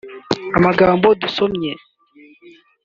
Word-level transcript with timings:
Amagambo 0.57 1.07
dusomye 1.21 1.71